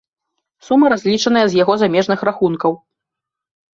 Сума 0.67 0.87
разлічаная 0.93 1.45
з 1.51 1.61
яго 1.63 1.73
замежных 1.85 2.19
рахункаў. 2.31 2.71